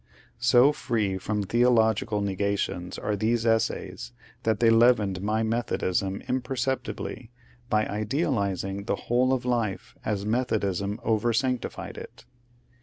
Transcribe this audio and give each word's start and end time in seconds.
So 0.39 0.71
free 0.71 1.19
from 1.19 1.43
theological 1.43 2.21
negations 2.21 2.97
are 2.97 3.15
these 3.15 3.45
Essays 3.45 4.13
that 4.41 4.59
they 4.59 4.71
leavened 4.71 5.21
my 5.21 5.43
Methodism 5.43 6.23
imperceptibly 6.27 7.29
by 7.69 7.85
idealizing 7.85 8.85
the 8.85 8.95
whole 9.05 9.31
of 9.31 9.45
life 9.45 9.95
as 10.03 10.25
Methodism 10.25 10.99
over 11.03 11.33
sanctified 11.33 11.99
it. 11.99 12.25